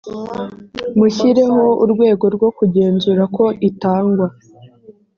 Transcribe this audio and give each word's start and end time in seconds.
mushyireho 0.97 1.63
urwego 1.83 2.25
rwo 2.35 2.49
kugenzura 2.57 3.23
ko 3.35 3.45
itangwa. 3.69 4.27